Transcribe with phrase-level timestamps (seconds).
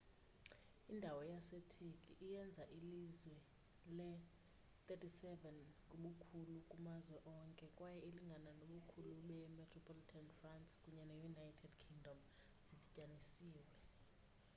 [0.93, 1.93] indawo yaseturkey
[2.25, 3.35] iyenza ilizwe
[3.97, 5.25] le-37
[5.99, 12.19] ngobukhulu kumazwe onke kwaye ilingana nobukhulu bemetropolitan france kunye ne-united kingdom
[12.67, 13.63] zidityanisiwe